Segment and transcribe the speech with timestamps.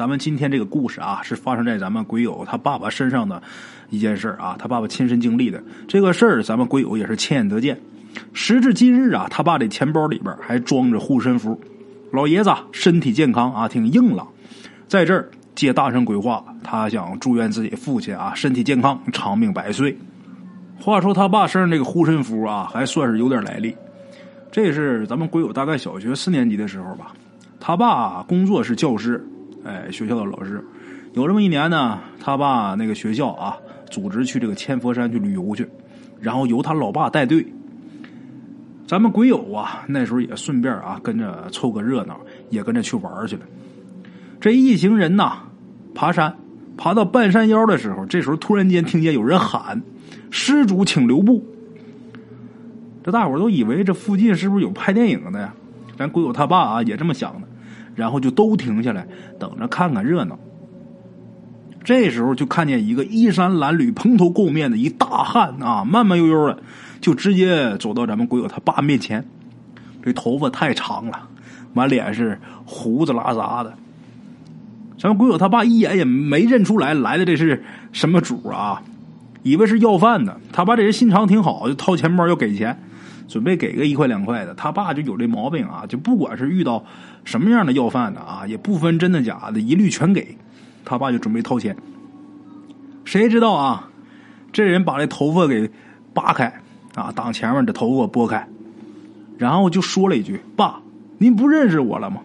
[0.00, 3.42] 咱们今天这个故事啊，是发生在咱们鬼友他爸爸身上的
[3.90, 7.78] 一件事啊，他爸爸亲身经历的这个事儿，咱们鬼友也是亲眼得见。
[8.32, 11.60] 时至今日啊，他爸的钱包里边还装着护身符。
[12.12, 14.26] 老爷子身体健康啊，挺硬朗，
[14.88, 19.94] 在这儿借大圣鬼话，他想祝愿自己父亲啊身体健康，长命百岁。
[20.80, 23.76] 话说他爸身上这个护身符啊，还算是有点来历。
[24.50, 27.12] 这是咱们鬼友大概小学四年级的时候吧，
[27.60, 29.22] 他爸工作是教师。
[29.64, 30.64] 哎，学校的老师，
[31.12, 33.56] 有这么一年呢，他爸那个学校啊，
[33.90, 35.68] 组织去这个千佛山去旅游去，
[36.20, 37.46] 然后由他老爸带队。
[38.86, 42.18] 咱们鬼友啊，那时候也顺便啊跟着凑个热闹，
[42.48, 43.42] 也跟着去玩去了。
[44.40, 45.38] 这一行人呐，
[45.94, 46.34] 爬山，
[46.76, 49.82] 爬到半山腰的时候，这时候突然间听见有人喊
[50.30, 51.44] ：“施主，请留步。”
[53.04, 55.54] 这大伙都以为这附近是不是有拍电影的呀？
[55.96, 57.46] 咱鬼友他爸啊也这么想的。
[58.00, 59.06] 然后就都停下来，
[59.38, 60.38] 等着看看热闹。
[61.84, 66.58] 这时候就看见一个衣衫褴褛、蓬头垢面的一大汉啊，慢慢悠悠的
[67.00, 69.24] 就直接走到咱们鬼友他爸面前。
[70.02, 71.28] 这头发太长了，
[71.74, 73.74] 满脸是胡子拉碴的。
[74.98, 78.82] 咱们鬼友他爸一眼也没认出来来的这是什么主啊，
[79.42, 80.38] 以为是要饭的。
[80.52, 82.78] 他爸这人心肠挺好，就掏钱包要给钱。
[83.30, 86.84] 准备给个一块两块的，他爸就有这毛病啊，就不管是遇到
[87.24, 90.36] 什么样的要饭的啊，也不分真的假的，一律全给。
[90.84, 91.76] 他爸就准备掏钱，
[93.04, 93.88] 谁知道啊，
[94.52, 95.70] 这人把这头发给
[96.12, 96.52] 扒开
[96.96, 98.48] 啊，挡前面的头发拨开，
[99.38, 100.80] 然后就说了一句：“爸，
[101.18, 102.22] 您不认识我了吗？”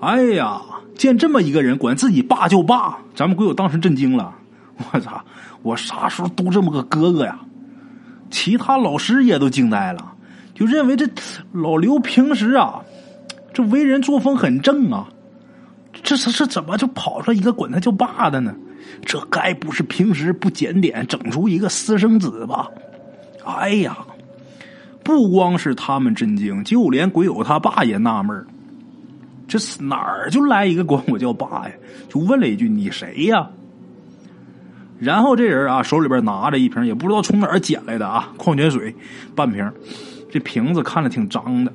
[0.00, 0.62] 哎呀，
[0.96, 4.34] 见这么一个人管自己爸叫爸，咱们鬼友当时震惊了。
[4.78, 5.22] 我操，
[5.62, 7.38] 我啥时候都这么个哥哥呀？
[8.30, 10.12] 其他老师也都惊呆了，
[10.54, 11.08] 就认为这
[11.52, 12.80] 老刘平时啊，
[13.52, 15.08] 这为人作风很正啊，
[16.02, 18.54] 这是是怎么就跑出来一个管他叫爸的呢？
[19.04, 22.68] 这该不是平时不检点整出一个私生子吧？
[23.44, 23.96] 哎呀，
[25.02, 28.46] 不光是他们震惊，就连鬼友他爸也纳闷
[29.48, 31.74] 这是哪儿就来一个管我叫爸呀？
[32.08, 33.50] 就问了一句：“你谁呀？”
[35.00, 38.94] 然后这人啊，手里边拿着一瓶，也不知道从哪儿捡来的啊，矿泉水，
[39.34, 39.72] 半瓶。
[40.30, 41.72] 这瓶子看着挺脏的，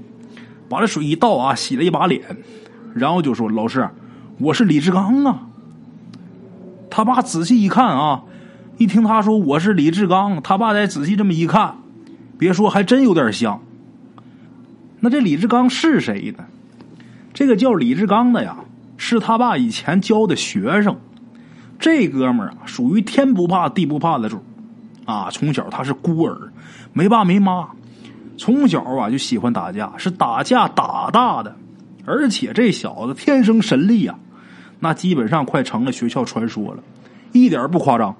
[0.69, 2.21] 把这水一倒啊，洗了一把脸，
[2.93, 3.89] 然后就说：“老师，
[4.37, 5.47] 我是李志刚啊。”
[6.89, 8.23] 他爸仔细一看啊，
[8.77, 11.75] 一听他说我是李志刚，他爸再仔细这么一看，
[12.37, 13.59] 别说还真有点像。
[15.01, 16.45] 那这李志刚是谁呢？
[17.33, 18.57] 这个叫李志刚的呀，
[18.95, 20.95] 是他爸以前教的学生。
[21.77, 24.41] 这哥们儿啊，属于天不怕地不怕的主，
[25.05, 26.51] 啊，从小他是孤儿，
[26.93, 27.67] 没爸没妈，
[28.37, 31.55] 从小啊就喜欢打架，是打架打大的，
[32.05, 34.17] 而且这小子天生神力啊，
[34.79, 36.83] 那基本上快成了学校传说了，
[37.33, 38.15] 一点不夸张，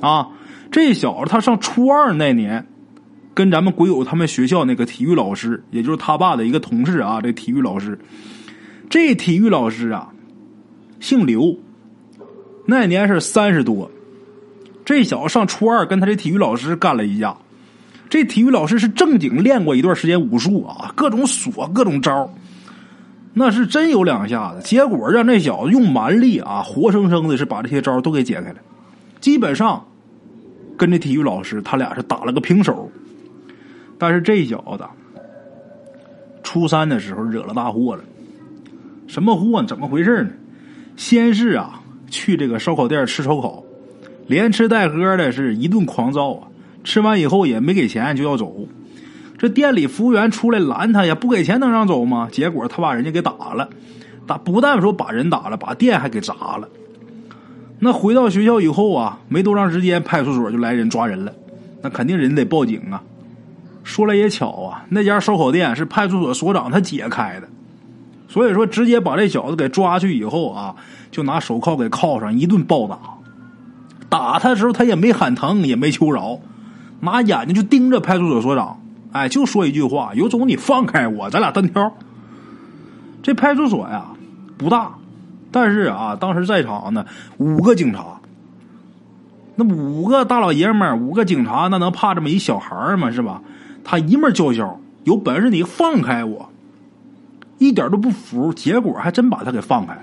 [0.00, 0.28] 啊，
[0.70, 2.66] 这小子他上初二那年，
[3.34, 7.98] 跟咱们鬼友他们学校那个体育老师，也就是他爸的一个同事啊，这体育老师，
[8.88, 10.12] 这体育老师啊，
[11.00, 11.58] 姓刘。
[12.64, 13.90] 那年是三十多，
[14.84, 17.36] 这小子上初二跟他这体育老师干了一架。
[18.08, 22.30] 这体育老师是正经练过一段时间武术啊，各种锁，各种招，
[23.32, 24.60] 那是真有两下子。
[24.62, 28.56] 结果让这小子用蛮力啊，活生生的是把这些招都给解开了。
[29.20, 29.82] 基本上
[30.76, 32.90] 跟这体育老师他俩是打了个平手。
[33.98, 34.84] 但是这小子
[36.42, 38.04] 初三的时候惹了大祸了。
[39.06, 39.62] 什么祸？
[39.62, 40.30] 怎么回事呢？
[40.96, 41.81] 先是啊。
[42.12, 43.64] 去这个烧烤店吃烧烤，
[44.26, 46.46] 连吃带喝的是一顿狂躁啊！
[46.84, 48.68] 吃完以后也没给钱就要走，
[49.38, 52.28] 这店里服务员出来拦他呀，不给钱能让走吗？
[52.30, 53.68] 结果他把人家给打了，
[54.26, 56.68] 打不但说把人打了，把店还给砸了。
[57.78, 61.32] 那回到学校以后啊，没多长时间，派出所就来人抓人了，
[61.82, 63.02] 那肯定人得报警啊。
[63.84, 67.48] 说来也巧啊，那家烧烤店是派出所所长他姐开的。
[68.32, 70.74] 所以说，直接把这小子给抓去以后啊，
[71.10, 72.98] 就拿手铐给铐上，一顿暴打。
[74.08, 76.40] 打他的时候，他也没喊疼，也没求饶，
[77.00, 78.80] 拿眼睛就盯着派出所所长，
[79.12, 81.92] 哎，就说一句话：“有种你放开我，咱俩单挑。”
[83.22, 84.06] 这派出所呀
[84.56, 84.92] 不大，
[85.50, 87.04] 但是啊，当时在场呢
[87.36, 88.22] 五个警察，
[89.56, 93.10] 那五个大老爷们儿，五个警察，那能怕这么一小孩吗？
[93.10, 93.42] 是吧？
[93.84, 96.48] 他一面叫嚣：“有本事你放开我！”
[97.62, 100.00] 一点都不服，结果还真把他给放开了。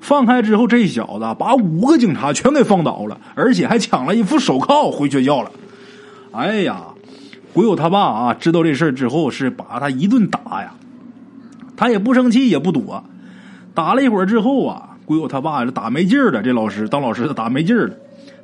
[0.00, 5.50] 放开之后，这小子把五个警察全给放倒了，而且还抢了一副手铐回学校了。
[6.32, 6.82] 哎呀，
[7.52, 10.74] 鬼友他爸啊，知道这事之后是把他一顿打呀。
[11.76, 13.02] 他也不生气，也不躲，
[13.74, 17.94] 打了一会儿之后啊，鬼友他爸打没劲儿了，这老师当老师的打没劲儿了，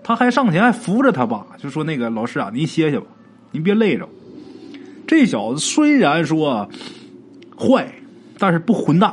[0.02, 3.06] 他还上前还扶着他爸，就说：“那个老师啊，您歇歇吧，
[3.50, 4.08] 您别累着。”
[5.06, 6.68] 这小子虽然说
[7.58, 7.92] 坏，
[8.38, 9.12] 但是不混蛋。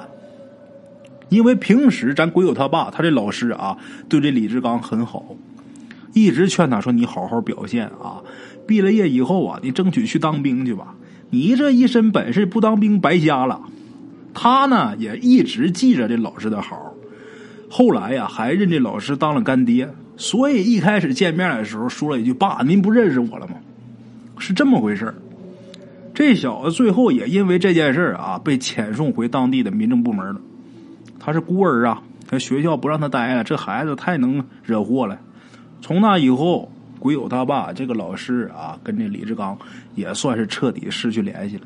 [1.30, 3.78] 因为平时咱鬼友他爸，他这老师啊，
[4.08, 5.36] 对这李志刚很好，
[6.14, 8.22] 一直劝他说：“你好好表现啊，
[8.68, 10.96] 毕了业以后啊，你争取去当兵去吧。
[11.32, 13.60] 你这一身本事不当兵白瞎了。”
[14.38, 16.94] 他呢也一直记着这老师的好，
[17.70, 23.54] 后来呀还认这老师当了干爹，所以一开始见面的时候说了一句：“爸，您不认识我了吗？”
[24.38, 25.12] 是这么回事
[26.16, 30.40] 这小子最后也因为这件事啊，被遣送回当地的民政部门了。
[31.20, 35.20] 他是孤儿啊，他学校不让他待了，这孩子太能惹祸了。
[35.82, 39.58] 从那以后，鬼友他爸这个老师啊，跟这李志刚
[39.94, 41.64] 也算是彻底失去联系了。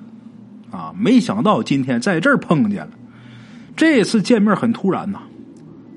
[0.72, 0.94] 啊！
[0.96, 2.92] 没想到今天在这儿碰见了，
[3.75, 5.22] 这次见面很突然呐。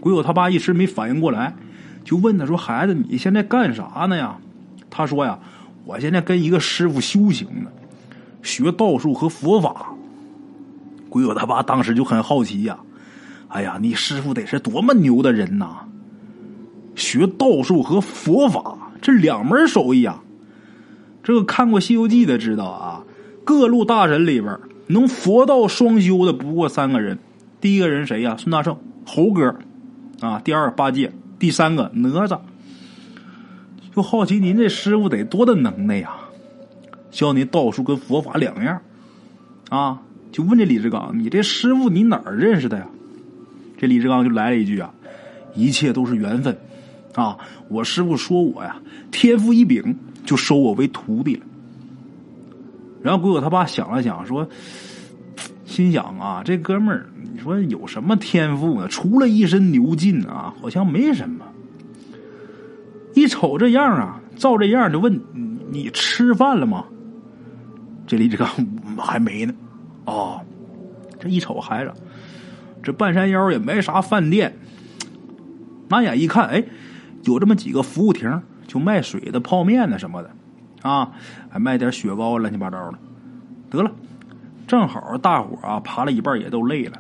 [0.01, 1.55] 鬼友他爸一时没反应过来，
[2.05, 4.39] 就问他说：“孩子，你现在干啥呢呀？”
[4.89, 5.39] 他说：“呀，
[5.85, 7.71] 我现在跟一个师傅修行呢，
[8.43, 9.95] 学道术和佛法。”
[11.09, 12.79] 鬼友他爸当时就很好奇呀
[13.49, 15.87] ：“哎呀，你师傅得是多么牛的人呐！
[16.95, 20.23] 学道术和佛法这两门手艺啊！
[21.23, 23.05] 这个看过《西游记》的知道啊。”
[23.45, 24.57] 各路大神里边，
[24.87, 27.19] 能佛道双修的不过三个人。
[27.61, 28.37] 第一个人谁呀？
[28.39, 29.57] 孙大圣，猴哥
[30.21, 30.41] 啊。
[30.45, 32.39] 第二八戒，第三个哪吒。
[33.95, 36.15] 就好奇您这师傅得多大能耐呀？
[37.13, 38.81] 教你道术跟佛法两样
[39.69, 40.03] 啊？
[40.33, 42.87] 就问这李志刚，你这师傅你哪儿认识的呀？
[43.77, 44.93] 这李志刚就来了一句啊
[45.55, 46.57] ：“一切都是缘分
[47.15, 47.37] 啊！
[47.69, 48.81] 我师傅说我呀，
[49.11, 49.95] 天赋异禀，
[50.25, 51.45] 就收我为徒弟了。”
[53.03, 54.49] 然后鬼友他爸想了想，说
[55.67, 58.89] ：“心想啊，这哥们儿，你说有什么天赋呢？
[58.89, 61.45] 除了一身牛劲啊，好像没什么。
[63.15, 65.21] 一瞅这样啊，照这样就问
[65.71, 66.87] 你吃饭了吗？
[68.13, 68.47] 这李志刚
[68.99, 69.55] 还没呢。
[70.05, 70.43] 哦，
[71.19, 71.95] 这一瞅孩子，
[72.83, 74.55] 这半山腰也没啥饭店。
[75.89, 76.63] 拿眼一看，哎，
[77.23, 80.31] 有这么几个服务亭，就卖水的、泡面的什么的。”
[80.87, 81.13] 啊，
[81.49, 82.99] 还卖点雪糕，乱七八糟的。
[83.71, 83.91] 得了，
[84.67, 86.99] 正好大伙啊爬了一半也都累了。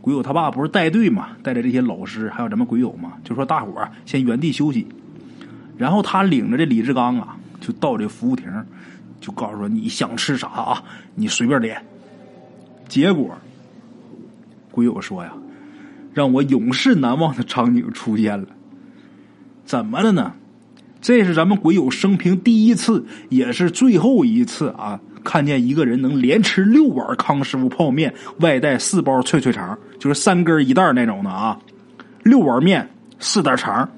[0.00, 4.86] 鬼友他爸不是带队嘛，带着这些老师还有咱们鬼友嘛，就说大伙先原地休息。
[5.76, 8.50] 然后他领着这李志刚啊，就到这服务亭，
[9.20, 10.82] 就告诉说你想吃啥啊，
[11.14, 11.84] 你随便点。
[12.88, 13.36] 结果，
[14.70, 15.32] 鬼友说呀，
[16.14, 18.46] 让我永世难忘的场景出现了。
[19.64, 20.32] 怎么了呢？
[21.00, 24.98] 这是咱们鬼友生平第一次，也是最后一次啊！
[25.22, 31.58] 看见一个人能连吃六碗康师傅泡面，外带四包脆脆肠，就是三根一袋那种的啊！
[32.22, 32.88] 六碗面，
[33.18, 33.88] 四袋肠。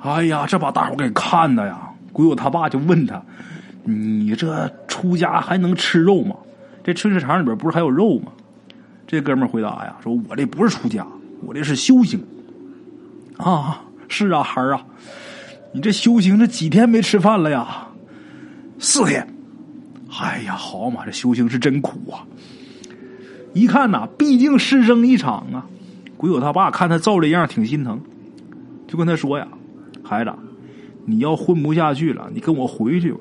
[0.00, 1.90] 哎呀，这把大伙给看的呀！
[2.12, 3.22] 鬼友他爸就问他
[3.84, 6.36] ：“你这出家还能吃肉吗？
[6.82, 8.32] 这脆脆肠里边不是还有肉吗？”
[9.06, 11.06] 这哥们回答呀：“说我这不是出家，
[11.42, 12.24] 我这是修行。”
[13.36, 14.84] 啊，是啊，孩儿啊。
[15.72, 17.88] 你这修行这几天没吃饭了呀？
[18.78, 19.26] 四天。
[20.20, 22.24] 哎呀，好嘛，这修行是真苦啊！
[23.52, 25.66] 一看呐，毕竟师生一场啊。
[26.16, 28.00] 鬼友他爸看他照这样，挺心疼，
[28.86, 29.46] 就跟他说呀
[30.02, 30.32] ：“孩子，
[31.04, 33.18] 你要混不下去了，你跟我回去吧。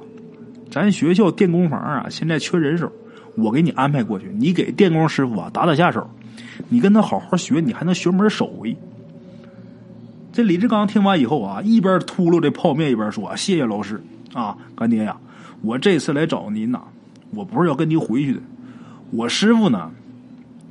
[0.73, 2.91] 咱学校电工房啊，现在缺人手，
[3.35, 4.25] 我给你安排过去。
[4.39, 6.09] 你给电工师傅啊打打下手，
[6.67, 8.75] 你跟他好好学，你还能学门手艺。”
[10.33, 14.01] 这李志刚听完以后啊，一边秃噜这泡面，一边说：“谢谢老师
[14.33, 15.15] 啊，干爹呀！
[15.61, 16.81] 我这次来找您呐，
[17.29, 18.39] 我不是要跟您回去的。
[19.11, 19.91] 我师傅呢，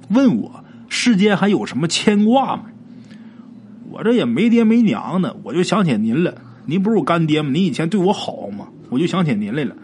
[0.08, 2.64] 问我世间还有什么牵挂吗？
[3.88, 6.34] 我这也没爹没娘的，我就想起您了。
[6.66, 7.50] 您不是我干爹吗？
[7.52, 8.66] 您以前对我好吗？
[8.92, 9.74] 我就想起您来了。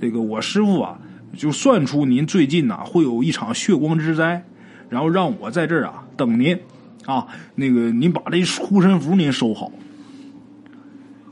[0.00, 0.98] 这个我师傅啊，
[1.36, 4.42] 就算出您最近呐会有一场血光之灾，
[4.88, 6.58] 然后让我在这儿啊等您。”
[7.06, 9.72] 啊，那个，您把这护身符您收好。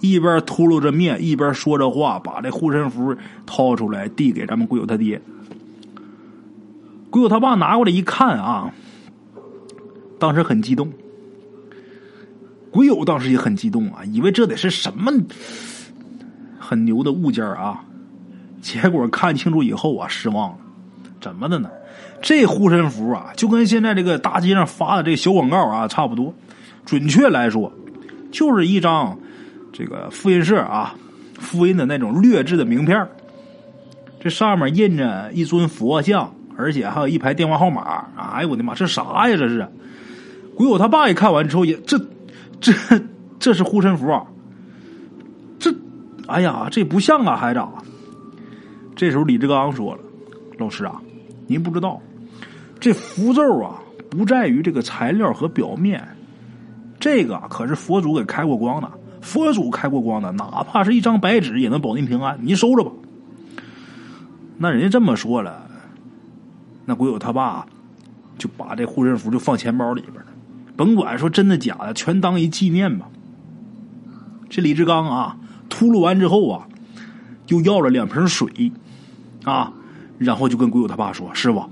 [0.00, 5.20] 一边秃噜着面，一边说着话，把这护身符掏出来，递给咱们鬼友他爹。
[7.10, 8.72] 鬼友他爸拿过来一看啊，
[10.18, 10.90] 当时很激动。
[12.70, 15.12] 鬼友当时也很激动啊，以为这得是什么
[16.68, 17.82] 很牛的物件啊，
[18.60, 20.56] 结果看清楚以后啊，失望了。
[21.18, 21.70] 怎么的呢？
[22.20, 26.34] 这护身符啊，就跟现在这个大街上发的这小广告啊差不多。
[26.84, 27.72] 准确来说，
[28.30, 29.18] 就是一张
[29.72, 30.94] 这个复印社啊
[31.38, 33.08] 复印的那种劣质的名片。
[34.20, 38.04] 这上面印着一尊佛像，而且还有一排电话号码。
[38.14, 39.36] 哎呦我的妈，这啥呀？
[39.38, 39.66] 这是！
[40.54, 41.98] 鬼友他爸一看完之后也这
[42.60, 42.74] 这
[43.38, 44.26] 这是护身符啊！
[46.28, 47.60] 哎呀，这不像啊，孩子。
[48.94, 50.00] 这时候李志刚说了
[50.58, 51.00] ：“老师啊，
[51.46, 52.00] 您不知道，
[52.78, 53.80] 这符咒啊，
[54.10, 56.06] 不在于这个材料和表面，
[57.00, 62.38] 这个可是佛祖给开过光的。”佛祖开过光的，哪怕是一张白纸也能保您平安。
[62.40, 62.92] 您收着吧。
[64.58, 65.68] 那人家这么说了，
[66.84, 67.66] 那鬼友他爸
[68.38, 70.26] 就把这护身符就放钱包里边了，
[70.76, 73.08] 甭管说真的假的，全当一纪念吧。
[74.48, 75.36] 这李志刚啊，
[75.68, 76.66] 秃噜完之后啊，
[77.48, 78.72] 又要了两瓶水
[79.44, 79.72] 啊，
[80.18, 81.64] 然后就跟鬼友他爸说：“师傅，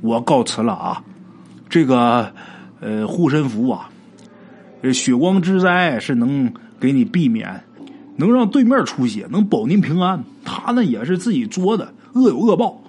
[0.00, 1.02] 我告辞了啊。
[1.68, 2.32] 这个
[2.80, 3.88] 呃护身符啊，
[4.82, 7.62] 这血光之灾是能。”给你避免，
[8.16, 10.24] 能让对面出血，能保您平安。
[10.44, 12.82] 他呢也是自己作的，恶有恶报。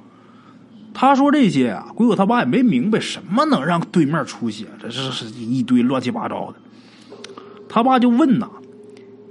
[0.96, 6.56] 他说这些啊，鬼友他爸也没明白什么能让对面出血，这是是一堆乱七八糟的。
[7.70, 8.50] 他爸就问呐：“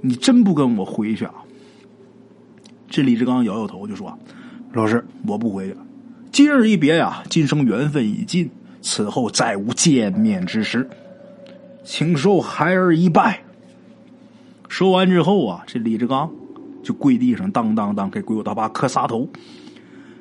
[0.05, 1.33] 你真不跟我回去啊？”
[2.89, 4.15] 这李志刚摇摇头就说
[4.73, 5.75] ：“老师，我不回去。
[6.31, 10.87] 今日一别呀，今生缘分已尽，此后再无见面之时，
[11.83, 13.41] 请受孩儿一拜。”
[14.69, 16.31] 说完之后啊，这李志刚
[16.83, 19.27] 就跪地上，当当当给鬼友他爸磕仨头，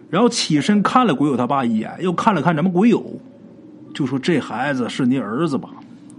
[0.09, 3.05] 然后起身看了鬼友他爸一眼，又看了看咱们鬼友，
[3.95, 5.71] 就说：“这孩子是您儿子吧？”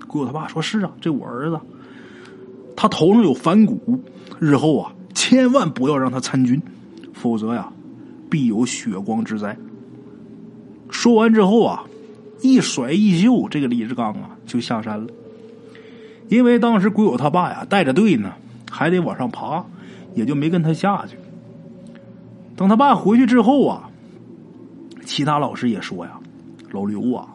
[0.07, 1.59] 鬼友他爸说：“是啊，这我儿子。
[2.75, 3.99] 他头上有反骨，
[4.39, 6.61] 日后啊，千万不要让他参军，
[7.13, 7.71] 否则呀，
[8.29, 9.55] 必有血光之灾。”
[10.89, 11.83] 说完之后啊，
[12.41, 15.07] 一甩衣袖，这个李志刚啊就下山了。
[16.29, 18.33] 因为当时鬼友他爸呀带着队呢，
[18.69, 19.63] 还得往上爬，
[20.15, 21.17] 也就没跟他下去。
[22.55, 23.89] 等他爸回去之后啊，
[25.05, 26.19] 其他老师也说呀
[26.71, 27.27] ：“老刘啊，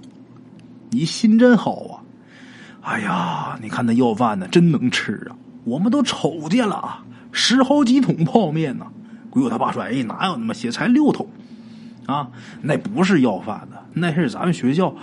[0.90, 2.02] 你心真好啊！
[2.82, 5.36] 哎呀，你看那要饭的真能吃啊！
[5.64, 8.86] 我们都瞅见了啊，十好几桶泡面呢。”
[9.30, 10.70] 鬼友他爸说：“哎，哪有那么些？
[10.70, 11.28] 才六桶
[12.06, 12.30] 啊！
[12.62, 14.94] 那不是要饭的，那是咱们学校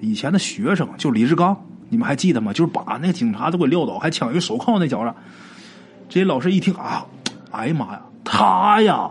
[0.00, 1.56] 以前的学生，就李志刚。”
[1.90, 2.52] 你们还记得吗？
[2.52, 5.12] 就是把那警察都给撂倒，还抢一个手铐那小子。
[6.08, 7.04] 这些老师一听啊，
[7.50, 9.10] 哎呀妈呀，他呀，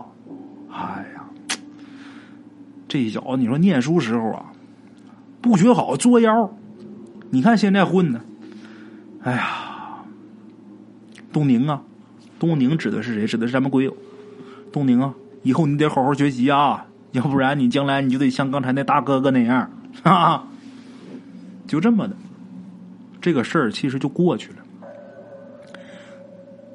[0.72, 1.24] 哎呀，
[2.88, 4.46] 这小子，你说念书时候啊，
[5.40, 6.50] 不学好作妖。
[7.34, 8.20] 你看现在混的，
[9.22, 10.04] 哎呀，
[11.32, 11.82] 东宁啊，
[12.38, 13.26] 东宁指的是谁？
[13.26, 13.96] 指的是咱们鬼友。
[14.70, 19.70] 东宁啊，以后你得好好学习啊，要不然你将来你就得像刚才那大哥哥那样，
[20.02, 20.46] 哈，
[21.66, 22.14] 就这么的。
[23.18, 24.56] 这个事儿其实就过去了。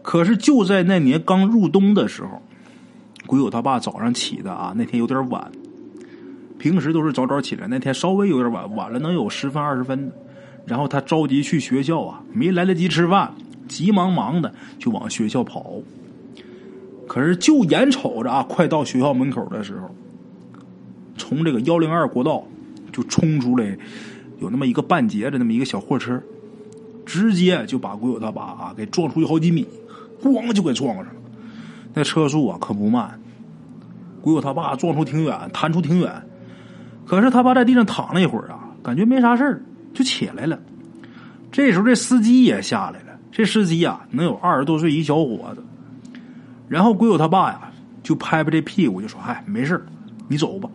[0.02, 2.42] 可是就在那年刚入冬的时候，
[3.28, 5.52] 鬼友他爸早上起的啊，那天有点晚。
[6.58, 10.16] 平时都是早早起来，那天稍微有点晚，晚了能有十分二十分的。
[10.68, 13.34] 然后他着急去学校啊，没来得及吃饭，
[13.68, 15.74] 急忙忙的就往学校跑。
[17.08, 19.90] 可是就眼瞅着啊，快到学校门口的时候，
[21.18, 22.44] 从这个幺零二国道
[22.92, 23.78] 就冲出来
[24.40, 26.22] 有那么一个半截的那么一个小货车。
[27.06, 29.66] 直接就把鬼友他爸啊给撞出去好几米，
[30.22, 31.12] 咣就给撞上了。
[31.94, 33.18] 那车速啊可不慢，
[34.22, 36.12] 鬼友他爸撞出挺远，弹出挺远。
[37.06, 39.62] 可是他爸在地上躺了一会儿啊，感觉没啥事儿，
[39.98, 40.60] 就起来了。
[41.51, 45.63] 这时候这司机也下来了，这司机啊能有二十多岁一小伙子。
[46.70, 47.72] 然后鬼友他爸呀
[48.04, 49.84] 就拍拍这屁股就说：“嗨，没事
[50.27, 50.70] 你走吧。”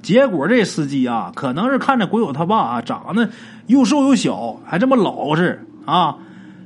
[0.00, 3.28] 结果这司机啊，可能是看着鬼友他爸啊长得
[3.66, 6.16] 又瘦又小，还这么老实啊，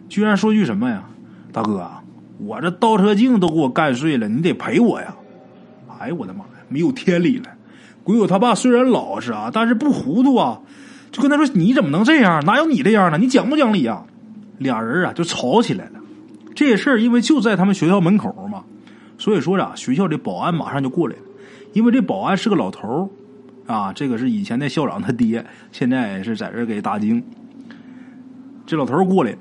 [0.09, 1.02] 居然说句什么呀？
[1.50, 1.90] 大哥，
[2.38, 5.12] 我这倒车镜都给我干碎了，你得赔我呀！
[5.99, 7.47] 哎呦我的妈呀，没有天理了！
[8.04, 10.61] 鬼友他爸虽然老实啊，但是不糊涂啊，
[11.14, 12.44] 就跟他说：“你怎么能这样？
[12.44, 13.16] 哪有你这样的？
[13.18, 14.04] 你讲不讲理啊？”
[14.59, 15.92] 俩人啊就吵起来了。
[16.56, 18.64] 这事儿因为就在他们学校门口嘛，
[19.16, 21.23] 所以说呀，学校的保安马上就过来了，
[21.73, 23.09] 因为这保安是个老头儿。
[23.73, 27.23] 啊，这个是以前的校长他爹，现在是在这给打更。
[28.66, 29.38] 这老头过来了，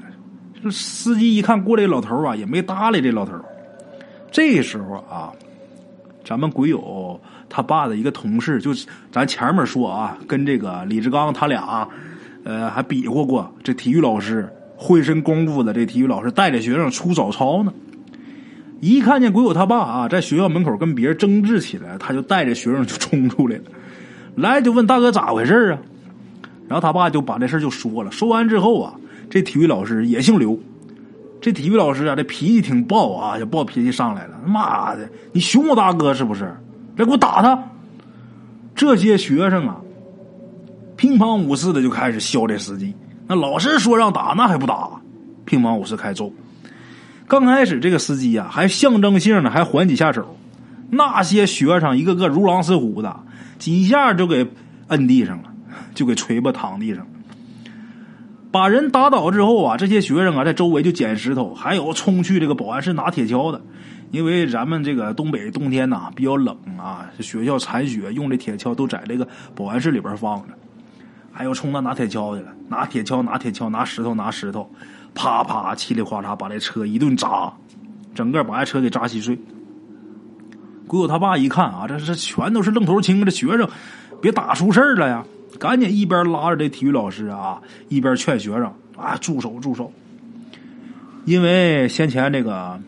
[0.62, 3.34] 这司机一看过来，老头啊也没搭理这老头。
[4.32, 5.32] 这时候啊，
[6.24, 8.72] 咱们鬼友他爸的一个同事，就
[9.12, 11.88] 咱前面说啊，跟这个李志刚他俩，
[12.44, 13.54] 呃，还比划过。
[13.64, 17.74] 这体育老师会身功夫的，这体育老师带着学生出早操呢。
[18.80, 23.64] 一看见鬼友他爸啊，在学校门口跟别人争执起来，他就带着学生就冲出来了。
[24.36, 25.80] 来就问大哥咋回事啊？
[26.68, 28.12] 然后他爸就把这事就说了。
[28.12, 28.96] 说完之后啊，
[29.30, 30.58] 这体育老师也姓刘。
[31.44, 34.40] 这体育老师啊，这脾气挺暴啊，就暴脾气上来了。
[34.46, 36.46] 妈的，你凶我大哥是不是？
[36.96, 37.62] 来给我打他！
[38.74, 39.76] 这些学生啊，
[40.96, 42.94] 乒乓五四的就开始削这司机。
[43.28, 44.90] 那老师说让打，那还不打？
[45.44, 46.32] 乒乓五四开揍。
[47.28, 50.38] 刚开始这个司机啊，还象征性的还还几下手。
[50.92, 53.20] 那些学生一个个如狼似虎的，
[53.60, 54.48] 几下就给
[54.88, 55.52] 摁地上了，
[55.94, 57.06] 就给锤吧躺地上。
[58.54, 63.60] 把人打倒之后啊，这些学生啊在周围就捡石头，还有冲去这个保安室拿铁锹的。
[64.12, 70.54] 因为咱们这个东北冬天呐比较冷啊，学校残雪，用这铁锹都在这个保安室里边放着。
[71.32, 74.70] 还有冲那拿铁锹去了，拿铁锹拿铁锹，拿石头拿石头，
[75.16, 77.52] 啪啪嘁里哗啦把这车一顿砸，
[78.14, 79.36] 整个把这车给砸稀碎。
[80.86, 83.68] 鬼友他爸一看啊，这是全都是愣头青，这学生
[84.22, 85.26] 别打出事儿了呀！
[85.60, 89.92] 赶紧一边拉着这体育老师啊，一边劝学生啊住手住手。
[91.26, 92.80] 因为先前这个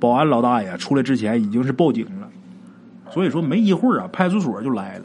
[0.00, 2.28] 保安老大爷出来之前已经是报警了，
[3.10, 5.04] 所以说没一会儿啊，派出所就来了。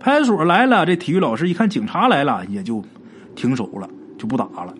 [0.00, 2.84] 派出所来了，这体育老师一看警察来了，也就
[3.36, 4.74] 停手了，就不打了。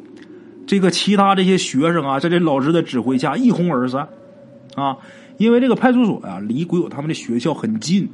[0.66, 4.08] 这个其他这些学生啊，在这老师的指挥下一哄而散
[4.74, 4.96] 啊。
[5.38, 8.08] 因为这个派出所呀，离鬼友他们的学校很近，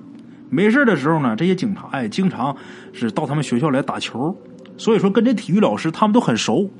[0.51, 2.57] 没事的时候呢，这些警察哎，经常
[2.93, 4.37] 是到他们学校来打球，
[4.77, 6.71] 所以说跟这体育老师他们都很熟。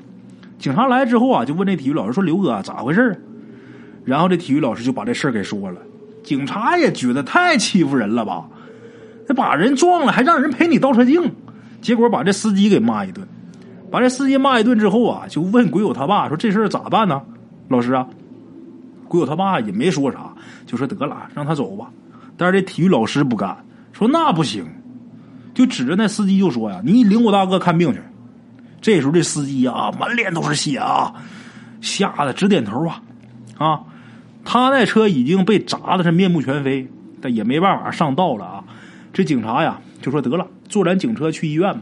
[0.57, 3.21] 警察来之后啊，就问这体育老师说：“刘哥，咋回事？”
[4.03, 5.79] 然后这体育老师就把这事给说了。
[6.23, 8.49] 警察也觉得太欺负人了吧？
[9.27, 11.31] 那把人撞了还让人赔你倒车镜，
[11.81, 13.27] 结果把这司机给骂一顿。
[13.91, 17.21] 把这司机骂一顿之后啊，就问鬼友他爸说：“这事咋办呢？”
[17.69, 18.07] 老师啊。
[19.07, 20.33] 鬼友他爸也没说啥，
[20.65, 21.89] 就说得了，让他走吧。
[22.39, 24.65] 但是这体育老师不干，说那不行，
[25.53, 27.99] 就指着那司机就说呀：“你领我大哥看病去。”
[28.81, 31.13] 这时候这司机啊，满脸都是血啊，
[31.81, 33.01] 吓得直点头啊
[33.57, 33.81] 啊！
[34.45, 36.87] 他那车已经被砸的是面目全非，
[37.19, 38.63] 但也没办法上道了啊。
[39.11, 41.81] 这警察呀就说得了，坐咱警车去医院吧。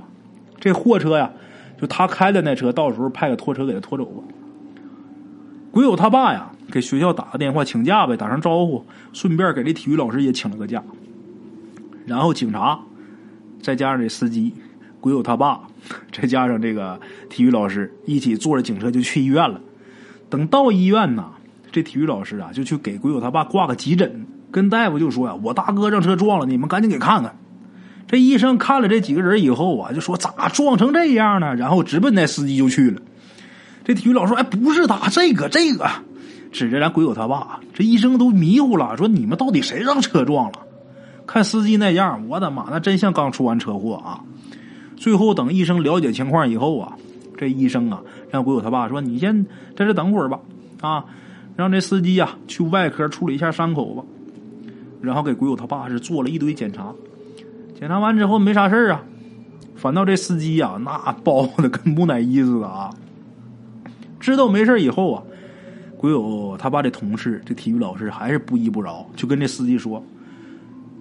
[0.60, 1.30] 这货车呀，
[1.80, 4.24] 就他开的那车，到时候派个拖车给他拖走吧。
[5.78, 6.50] 鬼友他爸呀。
[6.72, 10.84] 给学校打个电话请假呗，打声招呼，顺便给这体育老师也请了个假。
[12.08, 12.80] 然后警察，
[13.62, 14.56] 再加上这司机，
[15.00, 15.62] 鬼友他爸，
[16.12, 19.62] 再加上这个体育老师，一起坐着警车就去医院了。
[20.32, 21.30] 等到医院呢，
[21.72, 27.38] 这体育老师啊就去给鬼友他爸挂个急诊，跟大夫就说呀：“我大哥让车撞了，你们赶紧给看看。”
[28.10, 33.02] 这医生看了这几个人以后啊，就说：“咋撞成这样呢？”然后直奔那司机就去了。
[33.88, 35.88] 这体育老师说：“哎，不是他，这个这个。”
[36.52, 40.60] 指着咱鬼友他爸，这医生都迷糊了，说你们到底谁让车撞了？
[41.26, 44.20] 看司机那样，我的妈，那真像刚出完车祸啊！
[44.98, 46.98] 最后等医生了解情况以后啊，
[47.38, 49.46] 这医生啊让鬼友他爸说：“你先
[49.78, 50.42] 在这等会儿吧，
[50.82, 51.06] 啊，
[51.56, 54.04] 让这司机呀去外科处理一下伤口吧。”
[55.00, 56.94] 然后给鬼友他爸是做了一堆检查，
[57.80, 59.02] 检查完之后没啥事儿啊，
[59.78, 62.90] 反倒这司机呀那包的跟木乃伊似的啊！
[64.32, 65.24] 知道没事以后啊。
[65.98, 70.04] 鬼友他爸这同事，这体育老师还是不依不饶，就跟这司机说：“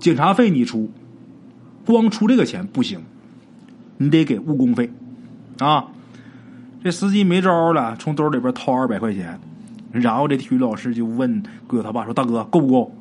[0.01, 0.91] 检查费你出，
[1.85, 2.99] 光出这个钱不行，
[3.99, 4.91] 你得给误工费
[5.59, 5.85] 啊！”
[6.83, 9.39] 这司机没招了，从兜里边掏二百块钱，
[9.93, 12.95] 然后这体育老师就问鬼友他爸说：“大哥，够不够？”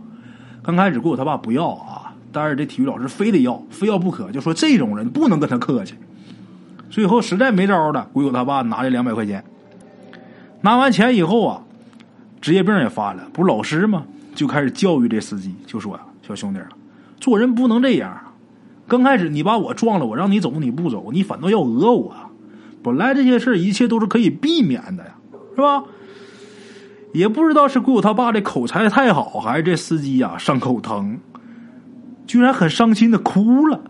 [0.62, 5.96] 刚开始鬼友他爸不要啊，但是这体育老师非得要，非要不可，就说这种人不能跟他客气。
[6.90, 9.42] 最后实在没招了，鬼友他爸拿这两百块钱，
[10.66, 11.62] 拿完钱以后啊。
[12.42, 14.04] 职业病也犯了，不是老师吗？
[14.36, 16.68] 就开始教育这司机，就说呀：“小兄弟啊，
[17.20, 18.16] 做人不能这样。
[18.88, 22.14] 刚开始你把我撞了，我让你走你不走，你反倒要讹我。
[22.84, 25.16] 本来这些事一切都是可以避免的呀，
[25.56, 25.84] 是吧？
[27.14, 31.18] 也不知道是鬼友他爸这口才太好，还是这司机呀伤口疼，
[32.28, 33.82] 居然很伤心的哭了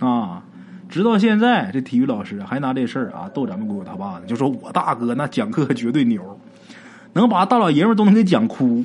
[0.00, 0.42] 啊！
[0.88, 6.20] 直到现在，这体育老师还拿这事儿啊逗咱们鬼友他爸呢，就说我大哥那讲课绝对牛。”
[7.14, 8.84] 能把大老爷们都能给讲哭，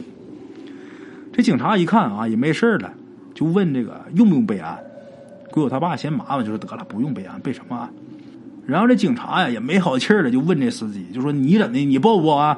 [1.34, 2.92] 这警察一看啊，也没事了，
[3.36, 4.80] 就问这个用不用备案。
[5.52, 7.90] 鬼友他爸嫌麻烦，就说得了，不用备案，备什么案？
[8.66, 11.78] 然后这警察呀也没好气儿的，就问这司机，就说你怎的？
[11.80, 12.58] 你报不报案？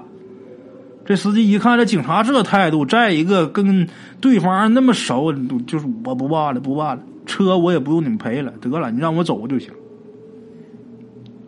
[1.04, 3.90] 这司机一看这警察这态度，再一个跟
[4.22, 5.34] 对方那么熟，
[5.66, 9.72] 就是我不报了，不报了，车我也不用你们赔了，得了，你让我走就行。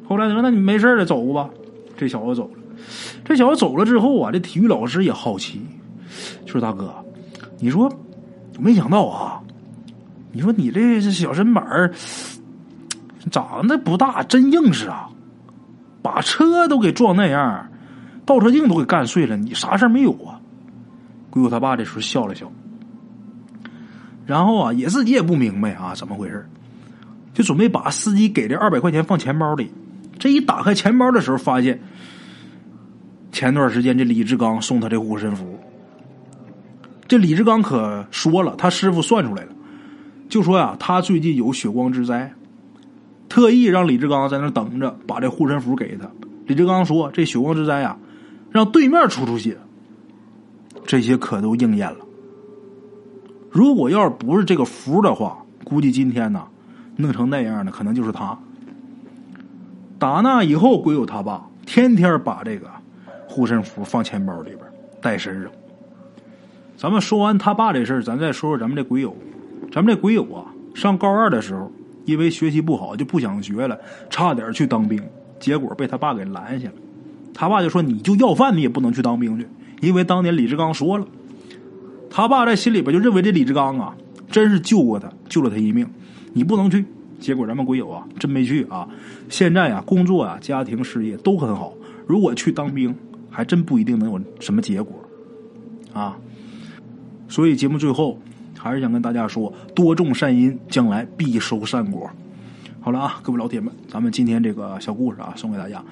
[0.07, 1.49] 后来他说：“那你没事了，走吧。”
[1.97, 2.59] 这小子走了。
[3.25, 5.61] 这小子走了之后啊，这体育老师也好奇，
[6.45, 6.93] 说：“大哥，
[7.59, 7.91] 你说，
[8.59, 9.41] 没想到啊，
[10.31, 11.91] 你说你这小身板儿
[13.31, 15.09] 长得不大，真硬实啊，
[16.01, 17.67] 把车都给撞那样，
[18.25, 20.39] 倒车镜都给干碎了，你啥事没有啊？”
[21.29, 22.49] 鬼友他爸这时候笑了笑，
[24.27, 26.45] 然后啊，也自己也不明白啊怎么回事，
[27.33, 29.71] 就准备把司机给的二百块钱放钱包里。
[30.19, 31.79] 这一打开钱包的时候，发现
[33.31, 35.57] 前段时间这李志刚送他这护身符。
[37.07, 39.51] 这李志刚可说了，他师傅算出来了，
[40.27, 42.33] 就说呀，他最近有血光之灾，
[43.29, 46.09] 特意让李志刚在那等着，把这护身符给他。
[46.47, 47.97] 李志刚说，这血光之灾呀，
[48.51, 49.57] 让对面出出血，
[50.85, 52.06] 这些可都应验了。
[53.57, 56.43] 如果要是不是这个符的话，估计今天呢，
[56.95, 58.37] 弄成那样的可能就是他。
[59.97, 62.67] 打那以后，鬼友他爸天天把这个
[63.27, 64.59] 护身符放钱包里边
[65.01, 65.51] 带身上。
[66.77, 69.15] 咱们说完他爸这事儿，咱再说说咱们这鬼友。
[69.71, 71.71] 咱们这鬼友啊，上高二的时候，
[72.05, 73.75] 因为学习不好就不想学了，
[74.07, 75.01] 差点去当兵，
[75.39, 76.75] 结果被他爸给拦下了。
[77.33, 79.47] 他爸就说：“你就要饭，你也不能去当兵去，
[79.81, 81.07] 因为当年李志刚说了。”
[82.17, 83.95] 他爸在心里边就认为这李志刚啊，
[84.31, 85.87] 真是救过他，救了他一命，
[86.33, 86.83] 你不能去。
[87.19, 88.89] 结果咱们鬼友啊，真没去啊。
[89.29, 91.75] 现在啊，工作啊，家庭事业都很好。
[92.07, 92.95] 如果去当兵，
[93.29, 94.99] 还真不一定能有什么结果
[95.93, 96.17] 啊。
[97.29, 98.19] 所以节目最后
[98.57, 102.09] 还是想跟大家说：多种善因，将来必收善果。
[102.79, 105.85] 好了啊，各位老铁们，咱们今天这个小故事啊，送给大家。